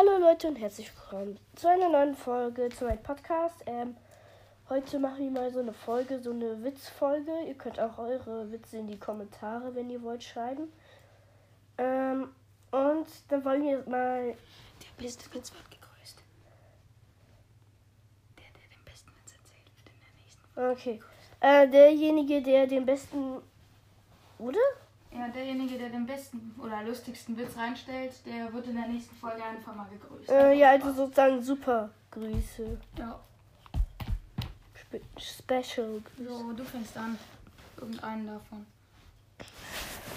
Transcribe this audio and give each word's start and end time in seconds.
Hallo 0.00 0.16
Leute 0.16 0.48
und 0.48 0.56
herzlich 0.56 0.90
willkommen 0.96 1.38
zu 1.56 1.68
einer 1.68 1.90
neuen 1.90 2.14
Folge 2.14 2.70
zu 2.70 2.86
meinem 2.86 3.02
Podcast. 3.02 3.56
Ähm, 3.66 3.94
heute 4.70 4.98
mache 4.98 5.20
ich 5.22 5.30
mal 5.30 5.52
so 5.52 5.58
eine 5.58 5.74
Folge, 5.74 6.18
so 6.20 6.30
eine 6.30 6.64
Witzfolge. 6.64 7.30
Ihr 7.46 7.52
könnt 7.52 7.78
auch 7.78 7.98
eure 7.98 8.50
Witze 8.50 8.78
in 8.78 8.86
die 8.86 8.98
Kommentare, 8.98 9.74
wenn 9.74 9.90
ihr 9.90 10.00
wollt, 10.00 10.24
schreiben. 10.24 10.72
Ähm, 11.76 12.30
und 12.70 13.06
dann 13.28 13.44
wollen 13.44 13.62
wir 13.62 13.86
mal. 13.90 14.28
Der 14.28 15.04
beste 15.04 15.26
Witz 15.34 15.52
wird 15.52 15.70
gegrüßt. 15.70 16.22
Der, 18.38 18.46
der 18.54 18.68
den 18.74 18.84
besten 18.86 19.10
Witz 19.10 19.34
erzählt, 19.34 19.70
wird 19.76 19.90
in 19.94 20.00
der 20.00 20.14
nächsten 20.22 20.48
Folge. 20.54 20.72
Okay. 20.72 21.00
Äh, 21.40 21.68
derjenige, 21.68 22.40
der 22.40 22.66
den 22.66 22.86
besten. 22.86 23.42
Oder? 24.38 24.60
Ja, 25.12 25.28
derjenige, 25.28 25.76
der 25.76 25.88
den 25.88 26.06
besten 26.06 26.54
oder 26.58 26.82
lustigsten 26.84 27.36
Witz 27.36 27.56
reinstellt, 27.56 28.12
der 28.24 28.52
wird 28.52 28.66
in 28.66 28.76
der 28.76 28.86
nächsten 28.86 29.14
Folge 29.16 29.42
einfach 29.42 29.74
mal 29.74 29.88
gegrüßt. 29.88 30.30
Äh, 30.30 30.54
ja, 30.54 30.70
also 30.70 30.92
sozusagen 30.92 31.42
super 31.42 31.90
Grüße. 32.12 32.78
Ja. 32.96 33.18
Spe 34.74 35.00
Special 35.18 36.00
Grüße. 36.00 36.28
So, 36.28 36.52
du 36.52 36.64
fängst 36.64 36.96
an. 36.96 37.18
Irgendeinen 37.76 38.26
davon. 38.26 38.66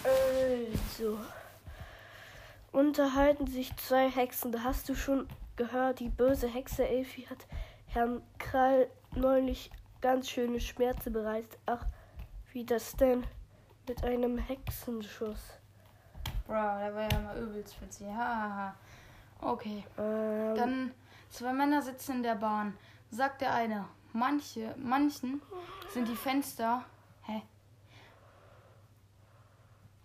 Also. 0.03 1.17
Unterhalten 2.71 3.47
sich 3.47 3.75
zwei 3.77 4.09
Hexen. 4.09 4.51
Da 4.51 4.63
hast 4.63 4.89
du 4.89 4.95
schon 4.95 5.27
gehört, 5.55 5.99
die 5.99 6.09
böse 6.09 6.47
Hexe 6.47 6.87
Elfi 6.87 7.23
hat 7.23 7.45
Herrn 7.87 8.21
Krall 8.37 8.87
neulich 9.15 9.71
ganz 10.01 10.29
schöne 10.29 10.59
Schmerzen 10.59 11.13
bereitet. 11.13 11.57
Ach, 11.65 11.85
wie 12.51 12.65
das 12.65 12.95
denn? 12.95 13.23
Mit 13.87 14.03
einem 14.03 14.37
Hexenschuss. 14.37 15.59
Bro, 16.47 16.53
der 16.53 16.95
war 16.95 17.11
ja 17.11 17.19
mal 17.19 17.37
übelst 17.37 17.81
witzig. 17.81 18.07
Haha. 18.07 18.73
Okay. 19.41 19.83
Ähm, 19.97 20.55
Dann 20.55 20.91
zwei 21.29 21.51
Männer 21.51 21.81
sitzen 21.81 22.17
in 22.17 22.23
der 22.23 22.35
Bahn. 22.35 22.77
Sagt 23.11 23.41
der 23.41 23.53
eine, 23.53 23.85
manche, 24.13 24.73
manchen 24.77 25.41
sind 25.89 26.07
die 26.07 26.15
Fenster. 26.15 26.85
Hä? 27.23 27.41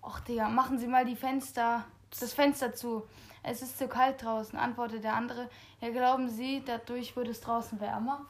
Och, 0.02 0.20
Digga, 0.20 0.48
machen 0.48 0.78
Sie 0.78 0.88
mal 0.88 1.04
die 1.04 1.16
Fenster, 1.16 1.84
das 2.18 2.32
Fenster 2.32 2.74
zu. 2.74 3.06
Es 3.44 3.62
ist 3.62 3.78
zu 3.78 3.86
kalt 3.86 4.22
draußen, 4.22 4.58
antwortet 4.58 5.04
der 5.04 5.14
andere. 5.14 5.48
Ja, 5.80 5.90
glauben 5.90 6.28
Sie, 6.28 6.62
dadurch 6.66 7.14
wird 7.14 7.28
es 7.28 7.40
draußen 7.40 7.80
wärmer? 7.80 8.26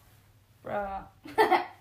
Bruh. 0.62 1.04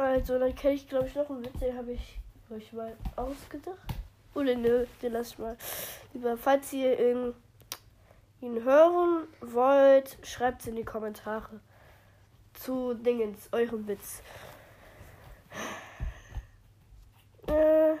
also, 0.00 0.38
dann 0.38 0.54
kenne 0.54 0.74
ich, 0.76 0.88
glaube 0.88 1.08
ich, 1.08 1.14
noch 1.14 1.28
einen 1.28 1.44
Witz, 1.44 1.60
den 1.60 1.76
habe 1.76 1.92
ich 1.92 2.18
euch 2.48 2.72
mal 2.72 2.96
ausgedacht. 3.16 3.76
Oder 4.34 4.54
nö, 4.54 4.86
den 5.02 5.12
lass 5.12 5.32
ich 5.32 5.38
mal. 5.38 5.58
Lieber, 6.14 6.38
falls 6.38 6.72
ihr 6.72 6.98
ihn, 6.98 7.34
ihn 8.40 8.64
hören 8.64 9.28
wollt, 9.42 10.16
schreibt 10.22 10.62
es 10.62 10.68
in 10.68 10.76
die 10.76 10.84
Kommentare. 10.84 11.60
Zu 12.54 12.94
Dingens, 12.94 13.50
eurem 13.52 13.86
Witz. 13.86 14.22
Äh, 17.46 17.96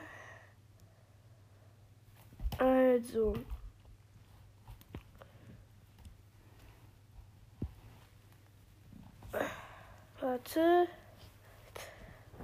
also. 2.56 3.34
Warte. 10.18 10.88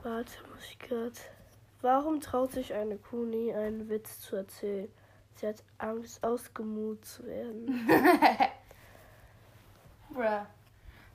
Warte, 0.07 0.31
muss 0.55 0.63
ich 0.71 0.79
gerade. 0.79 1.11
Warum 1.83 2.21
traut 2.21 2.53
sich 2.53 2.73
eine 2.75 2.97
Kuh 2.97 3.25
nie, 3.25 3.53
einen 3.53 3.89
Witz 3.89 4.21
zu 4.21 4.37
erzählen? 4.37 4.87
Sie 5.35 5.49
hat 5.49 5.65
Angst, 5.79 6.23
ausgemut 6.23 7.05
zu 7.05 7.27
werden. 7.27 7.89
Bruh. 10.11 10.47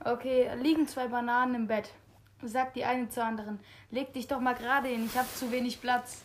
Okay, 0.04 0.50
liegen 0.56 0.86
zwei 0.86 1.08
Bananen 1.08 1.54
im 1.54 1.66
Bett. 1.66 1.88
Sagt 2.42 2.76
die 2.76 2.84
eine 2.84 3.08
zur 3.08 3.24
anderen, 3.24 3.60
leg 3.90 4.12
dich 4.12 4.26
doch 4.26 4.40
mal 4.40 4.54
gerade 4.54 4.88
hin, 4.88 5.06
ich 5.06 5.16
habe 5.16 5.28
zu 5.36 5.50
wenig 5.50 5.80
Platz. 5.80 6.18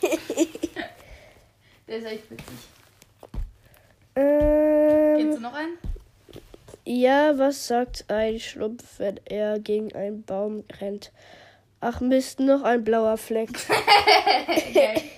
Der 1.88 1.96
ist 1.96 2.06
echt 2.06 2.30
witzig. 2.30 2.68
ähm, 4.14 5.16
Kennst 5.16 5.38
du 5.38 5.42
noch 5.42 5.54
einen? 5.54 5.76
ja, 6.84 7.36
was 7.36 7.66
sagt 7.66 8.04
ein 8.06 8.38
Schlumpf, 8.38 9.00
wenn 9.00 9.18
er 9.24 9.58
gegen 9.58 9.92
einen 9.96 10.22
Baum 10.22 10.62
rennt? 10.80 11.10
Ach 11.84 12.00
Mist, 12.00 12.38
noch 12.38 12.62
ein 12.62 12.84
blauer 12.84 13.18
Fleck. 13.18 13.50
Okay. 14.48 15.10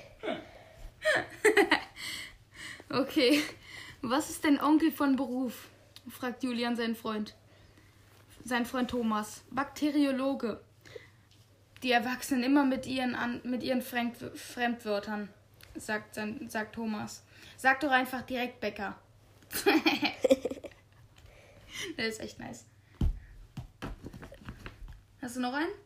okay. 2.89 3.43
Was 4.01 4.31
ist 4.31 4.45
dein 4.45 4.59
Onkel 4.61 4.91
von 4.91 5.15
Beruf? 5.17 5.69
fragt 6.09 6.43
Julian 6.43 6.75
seinen 6.75 6.97
Freund. 6.97 7.35
Sein 8.45 8.65
Freund 8.65 8.91
Thomas. 8.91 9.45
Bakteriologe. 9.51 10.63
Die 11.83 11.93
Erwachsenen 11.93 12.43
immer 12.43 12.65
mit 12.65 12.87
ihren, 12.87 13.15
An 13.15 13.43
mit 13.45 13.63
ihren 13.63 13.83
Fremd 13.83 14.17
Fremdwörtern, 14.35 15.29
sagt, 15.75 16.15
sein, 16.15 16.49
sagt 16.49 16.75
Thomas. 16.77 17.25
Sag 17.59 17.81
doch 17.81 17.91
einfach 17.91 18.23
direkt 18.23 18.61
Bäcker. 18.61 18.99
Der 21.99 22.09
ist 22.09 22.21
echt 22.21 22.39
nice. 22.39 22.65
Hast 25.21 25.37
du 25.37 25.41
noch 25.41 25.53
einen? 25.53 25.84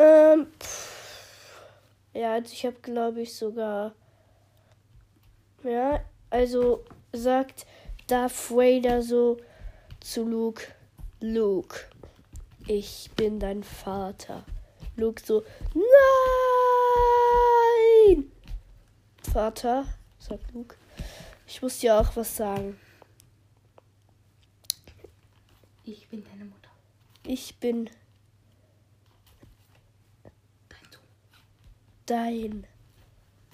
Ähm, 0.00 0.46
ja, 2.14 2.32
also 2.32 2.52
ich 2.54 2.64
habe, 2.64 2.76
glaube 2.80 3.20
ich, 3.20 3.34
sogar. 3.34 3.94
Ja, 5.62 6.02
also 6.30 6.86
sagt 7.12 7.66
Darth 8.06 8.50
Vader 8.50 9.02
so 9.02 9.36
zu 10.00 10.24
Luke: 10.24 10.62
Luke, 11.20 11.80
ich 12.66 13.10
bin 13.14 13.38
dein 13.38 13.62
Vater. 13.62 14.46
Luke 14.96 15.20
so: 15.22 15.44
Nein! 18.06 18.32
Vater, 19.30 19.84
sagt 20.18 20.50
Luke, 20.54 20.76
ich 21.46 21.60
muss 21.60 21.78
dir 21.78 21.96
auch 22.00 22.16
was 22.16 22.38
sagen. 22.38 22.80
Ich 25.84 26.08
bin 26.08 26.24
deine 26.24 26.46
Mutter. 26.46 26.70
Ich 27.26 27.56
bin 27.56 27.90
Dein 32.10 32.66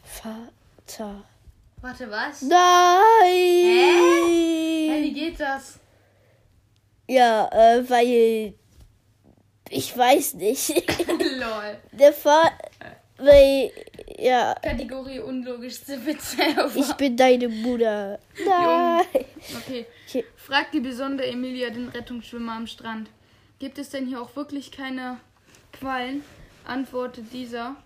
Vater. 0.02 1.24
Warte, 1.82 2.10
was? 2.10 2.40
Nein! 2.40 2.56
Hey, 4.88 5.02
wie 5.02 5.12
geht 5.12 5.38
das? 5.38 5.78
Ja, 7.06 7.50
äh, 7.52 7.86
weil 7.86 8.54
ich 9.68 9.94
weiß 9.94 10.34
nicht. 10.36 10.70
Lol. 11.06 11.76
Der 11.92 12.14
Vater, 12.14 12.56
weil 13.18 13.72
ja, 14.16 14.54
Kategorie 14.62 15.20
unlogischste 15.20 16.06
Witze 16.06 16.38
ich 16.76 16.94
bin 16.94 17.14
deine 17.14 17.50
Mutter. 17.50 18.18
Nein. 18.42 19.04
Okay. 19.54 19.86
Okay. 20.08 20.24
Fragt 20.34 20.72
die 20.72 20.80
besondere 20.80 21.28
Emilia 21.28 21.68
den 21.68 21.90
Rettungsschwimmer 21.90 22.52
am 22.52 22.66
Strand. 22.66 23.10
Gibt 23.58 23.76
es 23.76 23.90
denn 23.90 24.06
hier 24.06 24.22
auch 24.22 24.34
wirklich 24.34 24.72
keine 24.72 25.20
Quallen? 25.72 26.24
Antwortet 26.64 27.34
dieser. 27.34 27.76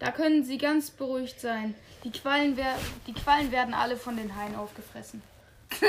Da 0.00 0.10
können 0.10 0.44
Sie 0.44 0.58
ganz 0.58 0.90
beruhigt 0.90 1.40
sein. 1.40 1.74
Die 2.04 2.10
Quallen, 2.10 2.56
wer 2.56 2.74
die 3.06 3.12
Quallen 3.12 3.52
werden 3.52 3.74
alle 3.74 3.96
von 3.96 4.16
den 4.16 4.34
Haien 4.34 4.56
aufgefressen. 4.56 5.22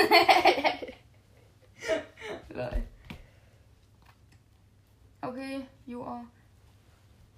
Okay, 5.24 5.66
you 5.86 6.02
are. 6.02 6.24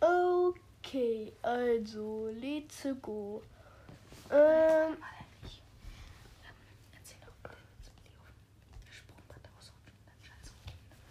Okay, 0.00 1.32
also 1.42 2.30
let's 2.40 2.86
go. 3.02 3.42
Ähm, 4.30 4.96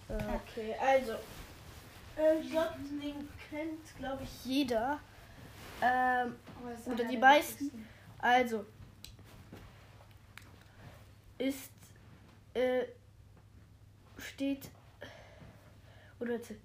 okay, 0.10 0.76
also 0.82 1.14
ähm, 2.18 2.42
ich 2.42 2.52
glaube, 2.52 2.74
den 3.02 3.30
kennt, 3.50 3.98
glaube 3.98 4.24
ich, 4.24 4.46
jeder. 4.46 5.00
Ähm, 5.82 6.36
Oder 6.86 7.04
die 7.06 7.18
meisten. 7.18 7.72
Also 8.20 8.66
ist 11.38 11.72
äh, 12.54 12.86
steht 14.18 14.70
oder 16.20 16.40
Vom 16.40 16.56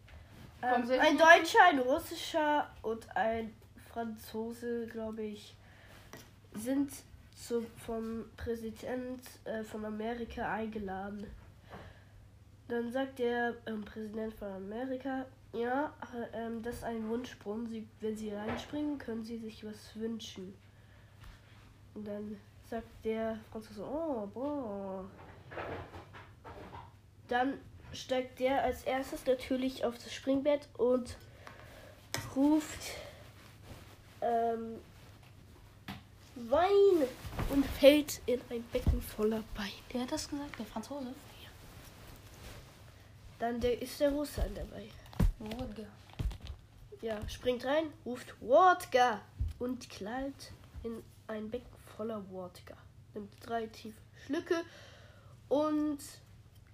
ähm, 0.62 1.00
ein? 1.00 1.18
Deutscher, 1.18 1.58
ein 1.68 1.78
Russischer 1.80 2.70
und 2.82 3.16
ein 3.16 3.54
Franzose, 3.92 4.86
glaube 4.86 5.22
ich, 5.22 5.56
sind 6.54 6.92
zu, 7.34 7.66
vom 7.84 8.26
Präsident 8.36 9.22
äh, 9.44 9.62
von 9.64 9.84
Amerika 9.84 10.52
eingeladen. 10.52 11.26
Dann 12.68 12.92
sagt 12.92 13.18
der 13.18 13.54
ähm, 13.66 13.84
Präsident 13.84 14.34
von 14.34 14.48
Amerika, 14.48 15.24
ja, 15.52 15.92
äh, 16.14 16.38
ähm, 16.38 16.62
das 16.62 16.76
ist 16.76 16.84
ein 16.84 17.08
Wunschsprung. 17.08 17.66
Sie, 17.68 17.86
wenn 18.00 18.16
Sie 18.16 18.30
reinspringen, 18.30 18.98
können 18.98 19.24
Sie 19.24 19.38
sich 19.38 19.64
was 19.64 19.94
wünschen. 19.96 20.54
Und 21.94 22.06
dann 22.06 22.36
sagt 22.68 22.86
der 23.04 23.38
Franzose, 23.50 23.82
oh, 23.82 24.26
boah. 24.32 25.04
Dann 27.28 27.58
steigt 27.92 28.38
der 28.40 28.62
als 28.62 28.84
erstes 28.84 29.24
natürlich 29.26 29.84
auf 29.84 29.94
das 29.96 30.12
Springbett 30.12 30.68
und 30.76 31.16
ruft 32.36 32.92
ähm, 34.20 34.76
Wein 36.34 37.08
und 37.50 37.66
fällt 37.66 38.20
in 38.26 38.40
ein 38.50 38.62
Becken 38.72 39.02
voller 39.02 39.42
Wein. 39.56 39.72
Der 39.92 40.02
hat 40.02 40.12
das 40.12 40.28
gesagt, 40.28 40.58
der 40.58 40.66
Franzose. 40.66 41.14
Dann 43.38 43.60
der, 43.60 43.80
ist 43.80 44.00
der 44.00 44.10
Russe 44.10 44.48
dabei. 44.54 44.88
Wodka. 45.38 45.86
Ja, 47.00 47.16
springt 47.28 47.64
rein, 47.64 47.92
ruft 48.04 48.34
Wodka 48.40 49.20
und 49.58 49.88
knallt 49.88 50.52
in 50.82 51.02
ein 51.26 51.50
Becken 51.50 51.78
voller 51.96 52.28
Wodka. 52.30 52.76
Nimmt 53.14 53.32
drei 53.40 53.66
tiefe 53.66 54.00
Schlücke 54.26 54.64
und 55.48 56.00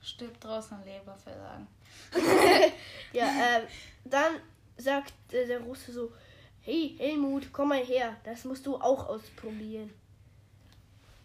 Stirbt 0.04 0.44
draußen 0.44 0.76
an 0.76 0.84
Leberversagen. 0.84 1.66
ja, 3.14 3.24
äh, 3.24 3.66
dann 4.04 4.34
sagt 4.76 5.14
äh, 5.32 5.46
der 5.46 5.60
Russe 5.60 5.92
so, 5.92 6.12
hey 6.60 6.94
Helmut, 6.98 7.50
komm 7.52 7.70
mal 7.70 7.82
her, 7.82 8.14
das 8.24 8.44
musst 8.44 8.66
du 8.66 8.76
auch 8.76 9.08
ausprobieren. 9.08 9.90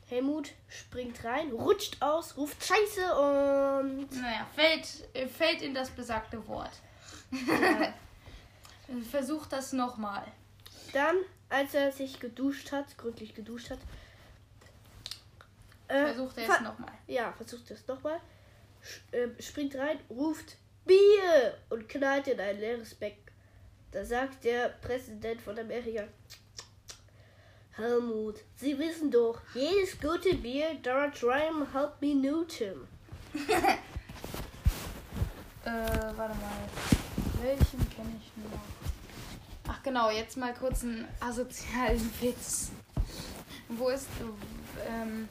Helmut 0.08 0.54
springt 0.70 1.24
rein, 1.26 1.52
rutscht 1.52 2.02
aus, 2.02 2.38
ruft 2.38 2.64
Scheiße 2.64 3.14
und 3.20 4.10
Naja, 4.14 4.48
fällt, 4.56 5.14
äh, 5.14 5.28
fällt 5.28 5.62
in 5.62 5.74
das 5.74 5.90
besagte 5.90 6.48
Wort. 6.48 6.72
Ja, 7.32 7.94
Versuch 9.12 9.46
das 9.48 9.74
nochmal. 9.74 10.24
dann, 10.94 11.16
als 11.50 11.74
er 11.74 11.92
sich 11.92 12.20
geduscht 12.20 12.72
hat, 12.72 12.98
gründlich 12.98 13.36
geduscht 13.36 13.70
hat, 13.70 13.80
äh, 15.88 16.06
Versucht 16.06 16.38
er 16.38 16.46
ver- 16.46 16.56
es 16.56 16.62
nochmal. 16.62 16.92
Ja, 17.08 17.32
versucht 17.34 17.70
es 17.72 17.88
nochmal. 17.88 18.20
Äh, 19.12 19.28
springt 19.42 19.76
rein, 19.76 20.00
ruft 20.10 20.56
Bier 20.86 21.58
und 21.70 21.88
knallt 21.90 22.28
in 22.28 22.40
ein 22.40 22.60
leeres 22.60 22.96
Becken. 22.96 23.24
Da 23.92 24.06
sagt 24.06 24.44
der 24.44 24.70
Präsident 24.70 25.42
von 25.42 25.58
Amerika, 25.58 26.04
Helmut, 27.72 28.40
Sie 28.56 28.78
wissen 28.78 29.10
doch, 29.12 29.42
jedes 29.54 30.00
gute 30.00 30.36
Bier 30.36 30.76
dauert 30.84 31.22
dreimal 31.22 31.72
halb 31.74 32.02
Minuten. 32.02 32.88
Äh, 35.66 35.72
warte 36.16 36.36
mal. 36.36 36.99
Welchen 37.42 37.90
kenne 37.90 38.20
ich 38.20 38.32
noch? 38.44 38.60
Ach 39.68 39.82
genau, 39.84 40.10
jetzt 40.10 40.36
mal 40.36 40.54
kurz 40.54 40.84
einen 40.84 41.08
asozialen 41.20 42.12
Witz. 42.22 42.72
Wo 43.70 43.90
ist, 43.90 44.08
ähm, 44.88 45.30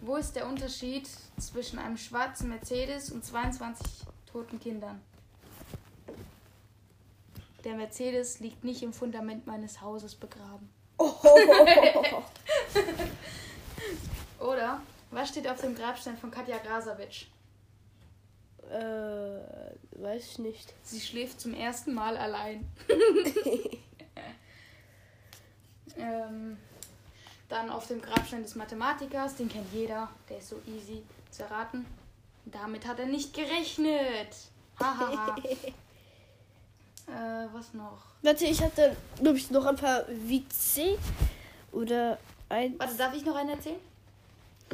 wo 0.00 0.16
ist 0.16 0.36
der 0.36 0.46
Unterschied 0.46 1.08
zwischen 1.38 1.78
einem 1.78 1.96
schwarzen 1.96 2.50
Mercedes 2.50 3.10
und 3.10 3.24
22 3.24 3.86
toten 4.30 4.60
Kindern? 4.60 5.00
Der 7.64 7.74
Mercedes 7.74 8.40
liegt 8.40 8.64
nicht 8.64 8.82
im 8.82 8.92
Fundament 8.92 9.46
meines 9.46 9.80
Hauses 9.80 10.14
begraben. 10.14 10.70
Oder? 14.38 14.80
Was 15.10 15.30
steht 15.30 15.48
auf 15.48 15.60
dem 15.60 15.74
Grabstein 15.74 16.16
von 16.16 16.30
Katja 16.30 16.58
Grasavitsch? 16.58 17.26
Äh, 18.70 20.02
weiß 20.02 20.24
ich 20.32 20.38
nicht. 20.38 20.72
Sie 20.82 21.00
schläft 21.00 21.40
zum 21.40 21.54
ersten 21.54 21.92
Mal 21.92 22.16
allein. 22.16 22.66
ähm, 25.96 26.56
dann 27.48 27.70
auf 27.70 27.88
dem 27.88 28.00
Grabstein 28.00 28.42
des 28.42 28.54
Mathematikers, 28.54 29.36
den 29.36 29.48
kennt 29.48 29.72
jeder, 29.72 30.08
der 30.28 30.38
ist 30.38 30.50
so 30.50 30.60
easy 30.66 31.02
zu 31.30 31.42
erraten. 31.42 31.84
Damit 32.46 32.86
hat 32.86 32.98
er 33.00 33.06
nicht 33.06 33.34
gerechnet. 33.34 34.36
Hahaha. 34.78 35.36
äh, 37.06 37.48
was 37.52 37.74
noch? 37.74 37.98
Warte, 38.22 38.46
ich 38.46 38.62
hatte, 38.62 38.96
glaube 39.20 39.36
ich, 39.38 39.50
noch 39.50 39.66
ein 39.66 39.76
paar 39.76 40.04
Witze 40.08 40.96
oder 41.72 42.18
ein. 42.48 42.78
Warte, 42.78 42.96
darf 42.96 43.14
ich 43.14 43.24
noch 43.24 43.34
einen 43.34 43.50
erzählen? 43.50 43.80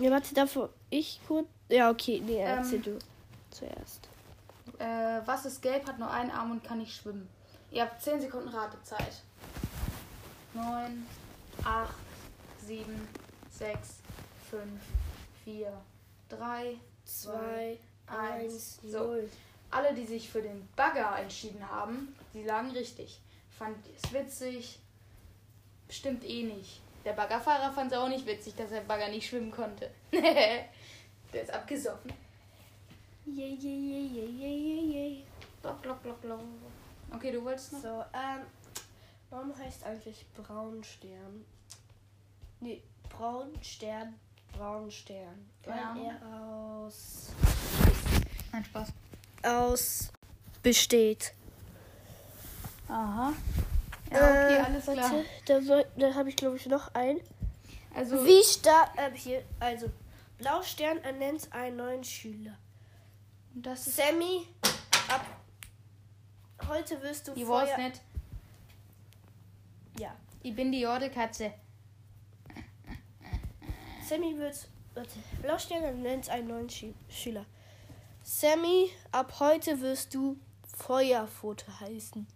Ja, 0.01 0.11
warte, 0.11 0.35
davor 0.35 0.69
ich 0.91 1.19
kurz. 1.27 1.47
Ja, 1.69 1.91
okay, 1.91 2.23
nee, 2.25 2.39
erzähl 2.39 2.77
Ähm, 2.77 2.83
du 2.83 2.99
zuerst. 3.57 4.09
Äh, 4.79 5.21
was 5.25 5.47
ist 5.47 5.63
gelb, 5.63 5.87
hat 5.87 5.99
nur 5.99 6.11
einen 6.11 6.31
Arm 6.31 6.51
und 6.51 6.65
kann 6.65 6.79
nicht 6.79 6.95
schwimmen? 6.95 7.29
Ihr 7.71 7.83
habt 7.83 8.03
10 8.03 8.21
Sekunden 8.21 8.49
Ratezeit. 8.49 9.23
9, 10.55 11.07
8, 11.65 11.95
7, 12.67 13.09
6, 13.51 13.95
5, 14.51 14.63
4, 15.45 15.73
3, 16.29 16.77
Zwei, 17.07 17.79
eins, 18.09 18.81
So. 18.83 18.99
null. 18.99 19.31
Alle, 19.71 19.95
die 19.95 20.05
sich 20.07 20.29
für 20.29 20.43
den 20.43 20.69
Bagger 20.75 21.17
entschieden 21.19 21.69
haben, 21.71 22.17
die 22.35 22.43
lagen 22.43 22.71
richtig. 22.73 23.21
Fand 23.57 23.77
es 23.97 24.13
witzig. 24.13 24.81
Stimmt 25.89 26.25
eh 26.25 26.43
nicht. 26.43 26.81
Der 27.05 27.13
Baggerfahrer 27.13 27.73
fand 27.73 27.93
es 27.93 27.99
auch 27.99 28.09
nicht 28.09 28.27
witzig, 28.27 28.57
dass 28.57 28.71
der 28.71 28.81
Bagger 28.81 29.09
nicht 29.09 29.29
schwimmen 29.29 29.53
konnte. 29.53 29.91
der 30.13 31.43
ist 31.43 31.53
abgesoffen. 31.53 32.13
Yay, 33.27 33.55
yay, 33.55 33.79
yay, 33.91 34.07
yay, 34.07 34.31
yay, 34.31 34.57
yay, 34.57 34.85
yay. 34.95 35.25
Glock, 35.63 35.83
glock, 35.83 36.03
glock, 36.03 36.21
glock. 36.23 36.41
Okay, 37.13 37.33
du 37.33 37.43
wolltest 37.45 37.73
noch? 37.73 37.81
So, 37.83 38.05
ähm, 38.15 38.43
warum 39.31 39.57
heißt 39.59 39.85
eigentlich 39.85 40.25
Braunstern? 40.35 41.45
Nee, 42.61 42.83
Braunstern, 43.11 44.15
Braunstern. 44.53 45.49
Weil 45.65 45.79
Ahnung. 45.79 46.07
er 46.07 46.27
aus, 46.87 47.31
Nein, 48.53 48.65
Spaß. 48.65 48.89
aus 49.43 50.09
besteht. 50.63 51.33
Aha. 52.89 53.33
Ja, 54.13 54.17
okay, 54.31 54.57
Äh, 54.57 54.61
alles 54.61 54.85
klar. 54.85 54.97
Warte, 54.97 55.25
da, 55.47 55.61
soll- 55.63 55.87
da 55.97 56.15
habe 56.15 56.29
ich, 56.29 56.37
glaube 56.37 56.57
ich, 56.57 56.67
noch 56.67 56.95
einen. 56.95 57.21
Also, 57.95 58.25
Wie 58.25 58.43
stark, 58.45 58.91
äh, 58.97 59.11
hier, 59.15 59.43
also, 59.59 59.91
Blaustern 60.39 60.99
ernennt 60.99 61.49
einen 61.53 61.77
neuen 61.77 62.05
Schüler. 62.05 62.57
Das 63.63 63.87
ist. 63.87 63.97
Sammy, 63.97 64.47
ab 65.09 65.25
heute 66.69 67.01
wirst 67.03 67.29
du 67.29 67.33
Ich 67.35 67.47
weiß 67.47 67.77
nicht. 67.79 68.01
Ja, 69.99 70.15
Ich 70.43 70.55
bin 70.55 70.71
die 70.73 70.81
Jordekatze. 70.81 71.53
Sammy 74.09 74.37
wird. 74.37 74.69
Warte, 74.95 75.19
Blaustern 75.43 75.83
ernennt 75.83 76.29
einen 76.31 76.49
neuen 76.49 76.71
Schü 76.71 76.93
Schüler. 77.09 77.45
Sammy, 78.23 78.91
ab 79.13 79.41
heute 79.41 79.81
wirst 79.81 80.15
du 80.15 80.39
Feuerpfote 80.77 81.81
heißen. 81.81 82.27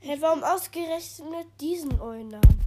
Hey, 0.00 0.20
warum 0.20 0.42
ausgerechnet 0.44 1.46
diesen 1.60 1.98
euren 1.98 2.28
Namen? 2.28 2.64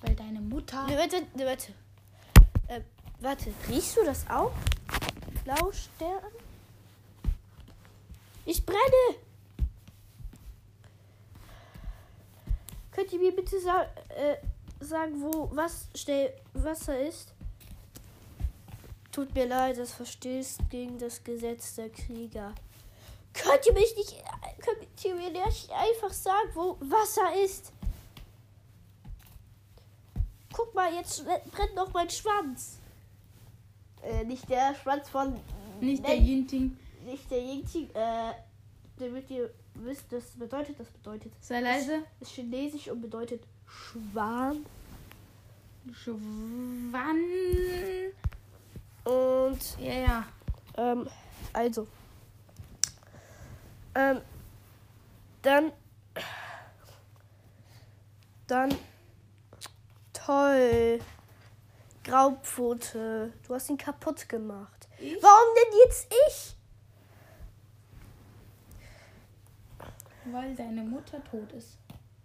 Weil 0.00 0.14
deine 0.14 0.40
Mutter. 0.40 0.86
Ne, 0.86 0.96
warte, 0.96 1.22
ne, 1.34 1.46
warte. 1.46 1.72
Äh, 2.68 2.82
warte, 3.20 3.52
riechst 3.68 3.96
du 3.96 4.04
das 4.04 4.28
auch? 4.30 4.52
Blaustern? 5.44 6.32
Ich 8.44 8.64
brenne! 8.64 9.16
Könnt 12.92 13.12
ihr 13.12 13.18
mir 13.18 13.34
bitte 13.34 13.60
sa 13.60 13.84
äh, 14.10 14.36
sagen, 14.80 15.20
wo 15.20 15.50
was 15.52 15.88
schnell 15.94 16.34
Wasser 16.52 17.00
ist? 17.00 17.32
Tut 19.10 19.34
mir 19.34 19.46
leid, 19.46 19.78
das 19.78 19.92
verstößt 19.92 20.70
gegen 20.70 20.98
das 20.98 21.22
Gesetz 21.22 21.74
der 21.74 21.90
Krieger. 21.90 22.54
Könnt 23.34 23.66
ihr 23.66 23.72
mich 23.72 23.96
nicht, 23.96 24.22
könnt 24.60 25.04
ihr 25.04 25.14
mir 25.14 25.30
nicht 25.30 25.70
einfach 25.70 26.12
sagen, 26.12 26.50
wo 26.54 26.76
Wasser 26.80 27.34
ist? 27.42 27.72
Guck 30.52 30.74
mal, 30.74 30.92
jetzt 30.94 31.24
brennt 31.50 31.74
noch 31.74 31.92
mein 31.92 32.10
Schwanz. 32.10 32.78
Äh, 34.02 34.24
nicht 34.24 34.48
der 34.48 34.74
Schwanz 34.74 35.08
von. 35.08 35.38
Nicht 35.80 36.06
der 36.06 36.16
Yinting. 36.16 36.76
Nicht 37.04 37.30
der 37.30 37.38
Yingting. 37.40 37.90
Äh, 37.94 38.32
damit 38.98 39.30
ihr 39.30 39.50
wisst, 39.74 40.12
das 40.12 40.24
bedeutet, 40.36 40.78
das 40.78 40.88
bedeutet. 40.88 41.32
Sei 41.40 41.60
leise. 41.60 42.04
Ist 42.20 42.32
chinesisch 42.32 42.88
und 42.88 43.00
bedeutet 43.00 43.42
Schwan. 43.66 44.64
Schwann. 45.92 47.16
Und, 49.04 49.78
Ja, 49.80 49.92
ja. 49.94 50.26
ähm, 50.76 51.08
also. 51.52 51.88
Ähm, 53.94 54.20
dann. 55.42 55.72
Dann. 58.46 58.74
Toll. 60.12 61.00
Graupfote. 62.04 63.32
Du 63.46 63.54
hast 63.54 63.70
ihn 63.70 63.76
kaputt 63.76 64.28
gemacht. 64.28 64.88
Warum 64.98 65.54
denn 65.56 65.78
jetzt 65.84 66.12
ich? 66.28 66.56
Weil 70.32 70.54
deine 70.54 70.82
Mutter 70.82 71.22
tot 71.24 71.52
ist. 71.52 71.78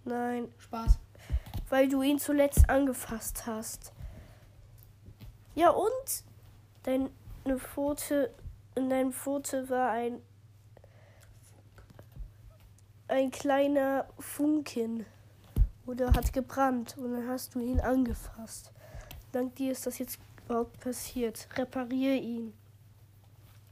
Nein. 0.05 0.51
Spaß. 0.57 0.99
weil 1.69 1.89
du 1.89 2.01
ihn 2.01 2.19
zuletzt 2.19 2.69
angefasst 2.69 3.45
hast. 3.45 3.91
Ja 5.55 5.69
und? 5.71 6.23
Deine 6.83 7.09
Pfote, 7.57 8.33
in 8.75 8.89
deinem 8.89 9.11
Pfote 9.11 9.69
war 9.69 9.91
ein 9.91 10.21
ein 13.07 13.31
kleiner 13.31 14.05
Funken 14.19 15.05
oder 15.85 16.11
hat 16.13 16.33
gebrannt 16.33 16.97
und 16.97 17.13
dann 17.13 17.27
hast 17.27 17.55
du 17.55 17.59
ihn 17.59 17.79
angefasst. 17.79 18.71
Dank 19.31 19.55
dir 19.55 19.71
ist 19.71 19.85
das 19.85 19.99
jetzt 19.99 20.19
überhaupt 20.45 20.79
passiert. 20.79 21.47
Reparier 21.57 22.15
ihn. 22.15 22.53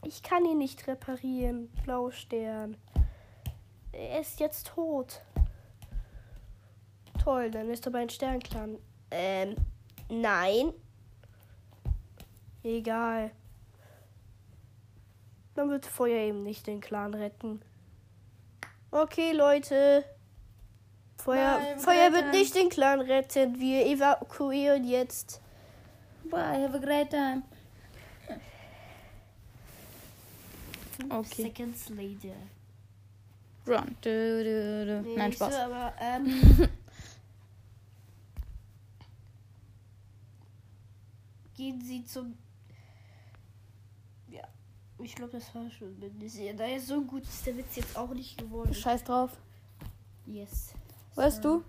Ich 0.04 0.22
kann 0.22 0.44
ihn 0.44 0.58
nicht 0.58 0.86
reparieren, 0.86 1.68
Blaustern. 1.84 2.76
Er 3.92 4.20
ist 4.20 4.38
jetzt 4.40 4.68
tot. 4.68 5.22
Toll, 7.22 7.50
dann 7.50 7.70
ist 7.70 7.86
aber 7.86 7.98
ein 7.98 8.10
Sternclan. 8.10 8.78
Ähm, 9.10 9.56
nein. 10.08 10.72
Egal. 12.62 13.30
Dann 15.54 15.70
wird 15.70 15.86
Feuer 15.86 16.20
eben 16.20 16.42
nicht 16.42 16.66
den 16.66 16.80
Clan 16.80 17.14
retten. 17.14 17.62
Okay, 18.90 19.32
Leute. 19.32 20.04
Feuer, 21.16 21.58
Nein, 21.58 21.78
Feuer 21.78 22.12
wird 22.12 22.32
nicht 22.32 22.54
den 22.54 22.68
Clan 22.68 23.00
retten. 23.00 23.58
Wir 23.58 23.86
evakuieren 23.86 24.84
jetzt. 24.84 25.40
Bye, 26.30 26.58
have 26.58 26.74
a 26.74 26.78
great 26.78 27.10
time. 27.10 27.42
Okay. 31.10 31.42
Seconds 31.44 31.90
later. 31.90 32.36
Run. 33.66 33.96
Du, 34.00 34.44
du, 34.44 34.86
du. 34.86 35.02
Nee, 35.02 35.16
Nein, 35.16 35.32
Spaß. 35.32 35.52
So, 35.54 35.60
aber, 35.60 35.92
ähm, 36.00 36.26
gehen 41.56 41.80
Sie 41.80 42.04
zum. 42.04 42.36
Ja, 44.30 44.42
ich 44.98 45.14
glaube, 45.14 45.32
das 45.32 45.54
war 45.54 45.70
schon 45.70 45.98
da 46.56 46.64
er 46.64 46.80
so 46.80 47.02
gut 47.02 47.22
ist 47.24 47.46
der 47.46 47.56
Witz 47.56 47.76
jetzt 47.76 47.96
auch 47.96 48.14
nicht 48.14 48.38
geworden. 48.38 48.72
Scheiß 48.72 49.04
drauf. 49.04 49.36
Yes. 50.26 50.72
Weißt 51.14 51.44
du, 51.44 51.62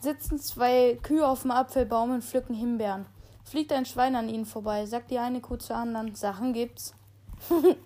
sitzen 0.00 0.38
zwei 0.38 0.98
Kühe 1.02 1.26
auf 1.26 1.42
dem 1.42 1.50
Apfelbaum 1.50 2.10
und 2.10 2.22
pflücken 2.24 2.54
Himbeeren. 2.54 3.06
Fliegt 3.44 3.72
ein 3.72 3.86
Schwein 3.86 4.16
an 4.16 4.28
ihnen 4.28 4.46
vorbei, 4.46 4.86
sagt 4.86 5.10
die 5.10 5.18
eine 5.18 5.40
Kuh 5.40 5.56
zur 5.56 5.76
anderen, 5.76 6.14
Sachen 6.14 6.52
gibt's. 6.52 6.94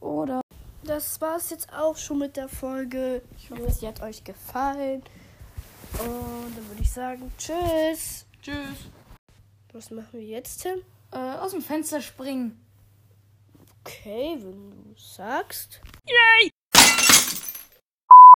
Oder 0.00 0.40
Das 0.82 1.20
war's 1.20 1.50
jetzt 1.50 1.72
auch 1.72 1.96
schon 1.96 2.18
mit 2.18 2.36
der 2.36 2.48
Folge. 2.48 3.22
Ich 3.36 3.50
hoffe, 3.50 3.70
sie 3.70 3.86
hat 3.86 4.02
euch 4.02 4.24
gefallen. 4.24 5.02
Und 6.00 6.56
dann 6.56 6.68
würde 6.68 6.82
ich 6.82 6.90
sagen, 6.90 7.30
tschüss. 7.38 8.26
Tschüss. 8.42 8.88
Was 9.72 9.90
machen 9.90 10.12
wir 10.12 10.24
jetzt, 10.24 10.62
Tim? 10.62 10.80
Äh, 11.12 11.18
aus 11.18 11.52
dem 11.52 11.62
Fenster 11.62 12.00
springen. 12.00 12.58
Okay, 13.80 14.36
wenn 14.40 14.70
du 14.70 14.94
sagst. 14.96 15.80
Yay! 16.06 16.51